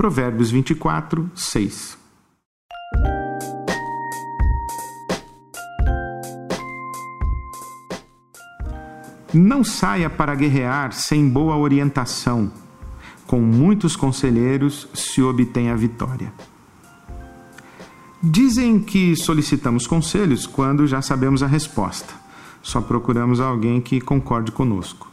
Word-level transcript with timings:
Provérbios 0.00 0.50
24, 0.50 1.30
6. 1.34 1.98
Não 9.34 9.62
saia 9.62 10.08
para 10.08 10.34
guerrear 10.34 10.94
sem 10.94 11.28
boa 11.28 11.54
orientação. 11.54 12.50
Com 13.26 13.42
muitos 13.42 13.94
conselheiros 13.94 14.88
se 14.94 15.20
obtém 15.20 15.68
a 15.68 15.76
vitória. 15.76 16.32
Dizem 18.22 18.80
que 18.80 19.14
solicitamos 19.14 19.86
conselhos 19.86 20.46
quando 20.46 20.86
já 20.86 21.02
sabemos 21.02 21.42
a 21.42 21.46
resposta. 21.46 22.14
Só 22.62 22.80
procuramos 22.80 23.38
alguém 23.38 23.82
que 23.82 24.00
concorde 24.00 24.50
conosco. 24.50 25.10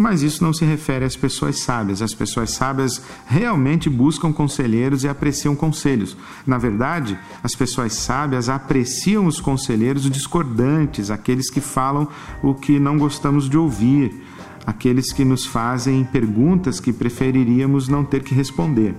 Mas 0.00 0.22
isso 0.22 0.42
não 0.42 0.50
se 0.50 0.64
refere 0.64 1.04
às 1.04 1.14
pessoas 1.14 1.58
sábias. 1.58 2.00
As 2.00 2.14
pessoas 2.14 2.52
sábias 2.52 3.02
realmente 3.26 3.90
buscam 3.90 4.32
conselheiros 4.32 5.04
e 5.04 5.08
apreciam 5.08 5.54
conselhos. 5.54 6.16
Na 6.46 6.56
verdade, 6.56 7.18
as 7.42 7.54
pessoas 7.54 7.92
sábias 7.92 8.48
apreciam 8.48 9.26
os 9.26 9.42
conselheiros 9.42 10.10
discordantes, 10.10 11.10
aqueles 11.10 11.50
que 11.50 11.60
falam 11.60 12.08
o 12.42 12.54
que 12.54 12.80
não 12.80 12.96
gostamos 12.96 13.46
de 13.46 13.58
ouvir, 13.58 14.24
aqueles 14.66 15.12
que 15.12 15.22
nos 15.22 15.44
fazem 15.44 16.02
perguntas 16.02 16.80
que 16.80 16.94
preferiríamos 16.94 17.86
não 17.86 18.02
ter 18.02 18.22
que 18.22 18.34
responder. 18.34 18.94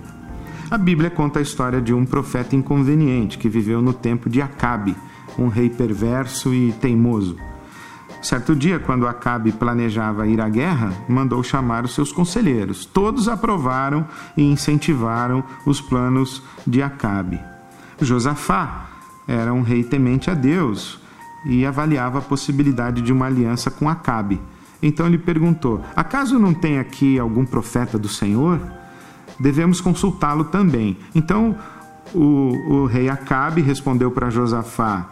A 0.69 0.77
Bíblia 0.77 1.09
conta 1.09 1.39
a 1.39 1.41
história 1.41 1.81
de 1.81 1.95
um 1.95 2.05
profeta 2.05 2.55
inconveniente 2.55 3.39
que 3.39 3.49
viveu 3.49 3.81
no 3.81 3.91
tempo 3.91 4.29
de 4.29 4.39
Acabe, 4.39 4.95
um 5.35 5.47
rei 5.47 5.67
perverso 5.67 6.53
e 6.53 6.71
teimoso. 6.73 7.50
Certo 8.21 8.55
dia, 8.55 8.79
quando 8.79 9.07
Acabe 9.07 9.51
planejava 9.51 10.27
ir 10.27 10.39
à 10.39 10.47
guerra, 10.47 10.93
mandou 11.09 11.41
chamar 11.41 11.85
os 11.85 11.95
seus 11.95 12.11
conselheiros. 12.11 12.85
Todos 12.85 13.27
aprovaram 13.27 14.05
e 14.37 14.43
incentivaram 14.43 15.43
os 15.65 15.81
planos 15.81 16.43
de 16.65 16.83
Acabe. 16.83 17.39
Josafá 17.99 18.85
era 19.27 19.51
um 19.51 19.63
rei 19.63 19.83
temente 19.83 20.29
a 20.29 20.35
Deus 20.35 20.99
e 21.45 21.65
avaliava 21.65 22.19
a 22.19 22.21
possibilidade 22.21 23.01
de 23.01 23.11
uma 23.11 23.25
aliança 23.25 23.71
com 23.71 23.89
Acabe. 23.89 24.39
Então 24.83 25.07
ele 25.07 25.17
perguntou: 25.17 25.83
Acaso 25.95 26.37
não 26.37 26.53
tem 26.53 26.77
aqui 26.77 27.17
algum 27.17 27.45
profeta 27.45 27.97
do 27.97 28.07
Senhor? 28.07 28.59
Devemos 29.39 29.81
consultá-lo 29.81 30.45
também. 30.45 30.97
Então 31.15 31.55
o, 32.13 32.53
o 32.67 32.85
rei 32.85 33.09
Acabe 33.09 33.61
respondeu 33.61 34.11
para 34.11 34.29
Josafá: 34.29 35.09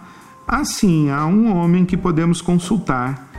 Assim, 0.51 1.11
há 1.11 1.27
um 1.27 1.55
homem 1.55 1.85
que 1.85 1.95
podemos 1.95 2.41
consultar 2.41 3.29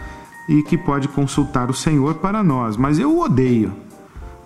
e 0.49 0.63
que 0.63 0.79
pode 0.79 1.09
consultar 1.09 1.69
o 1.69 1.75
Senhor 1.75 2.15
para 2.15 2.41
nós, 2.41 2.77
mas 2.77 3.01
eu 3.01 3.11
o 3.11 3.23
odeio, 3.23 3.75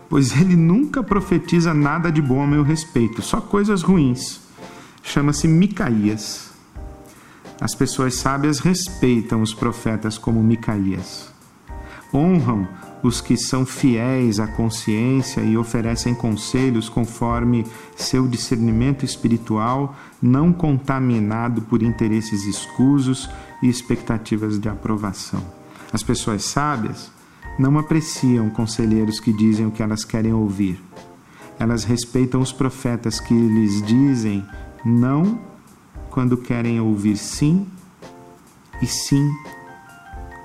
pois 0.09 0.33
ele 0.41 0.57
nunca 0.57 1.03
profetiza 1.03 1.75
nada 1.75 2.11
de 2.11 2.23
bom 2.23 2.43
a 2.43 2.47
meu 2.47 2.63
respeito, 2.63 3.21
só 3.21 3.39
coisas 3.39 3.83
ruins. 3.83 4.41
Chama-se 5.03 5.47
Micaías. 5.47 6.53
As 7.61 7.75
pessoas 7.75 8.15
sábias 8.15 8.61
respeitam 8.61 9.43
os 9.43 9.53
profetas 9.53 10.17
como 10.17 10.43
Micaías. 10.43 11.34
Honram 12.15 12.69
os 13.03 13.21
que 13.21 13.37
são 13.37 13.67
fiéis 13.67 14.39
à 14.39 14.47
consciência 14.47 15.41
e 15.41 15.59
oferecem 15.59 16.15
conselhos 16.15 16.89
conforme 16.89 17.67
seu 17.97 18.29
discernimento 18.29 19.05
espiritual, 19.05 19.97
não 20.23 20.53
contaminado 20.53 21.63
por 21.63 21.83
interesses 21.83 22.47
escusos 22.47 23.29
e 23.61 23.69
expectativas 23.69 24.59
de 24.59 24.69
aprovação. 24.69 25.43
As 25.93 26.03
pessoas 26.03 26.45
sábias 26.45 27.11
não 27.59 27.79
apreciam 27.79 28.49
conselheiros 28.49 29.21
que 29.21 29.33
dizem 29.33 29.67
o 29.67 29.71
que 29.71 29.83
elas 29.83 30.05
querem 30.05 30.33
ouvir. 30.33 30.83
Elas 31.59 31.85
respeitam 31.85 32.41
os 32.41 32.53
profetas 32.53 33.21
que 33.21 33.35
lhes 33.35 33.83
dizem 33.83 34.45
não 34.85 35.39
quando 36.11 36.37
querem 36.37 36.81
ouvir 36.81 37.17
sim 37.17 37.67
e 38.81 38.87
sim 38.87 39.31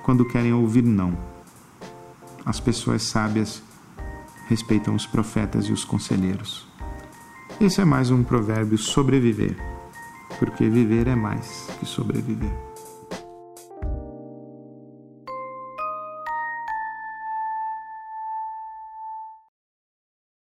quando 0.04 0.24
querem 0.24 0.52
ouvir 0.52 0.82
não. 0.82 1.30
As 2.44 2.58
pessoas 2.58 3.02
sábias 3.02 3.62
respeitam 4.48 4.94
os 4.94 5.06
profetas 5.06 5.66
e 5.66 5.72
os 5.72 5.84
conselheiros. 5.84 6.66
Esse 7.60 7.80
é 7.80 7.84
mais 7.84 8.10
um 8.10 8.24
provérbio 8.24 8.78
sobreviver, 8.78 9.56
porque 10.38 10.68
viver 10.68 11.06
é 11.06 11.14
mais 11.14 11.68
que 11.78 11.86
sobreviver. 11.86 12.69